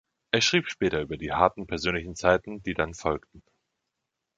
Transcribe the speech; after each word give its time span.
Er 0.31 0.41
schrieb 0.41 0.67
später 0.67 0.99
über 0.99 1.15
die 1.15 1.31
harten 1.31 1.67
persönlichen 1.67 2.15
Zeiten, 2.15 2.63
die 2.63 2.73
dann 2.73 2.95
folgten. 2.95 3.43